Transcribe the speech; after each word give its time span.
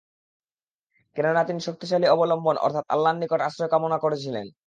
কেননা, 1.15 1.41
তিনি 1.43 1.59
শক্তিশালী 1.67 2.07
অবলম্বন 2.07 2.55
অর্থাৎ 2.57 2.85
আল্লাহর 2.89 3.17
নিকট 3.17 3.39
আশ্রয় 3.41 3.71
কামনা 3.71 3.97
করেছিলেন। 3.97 4.45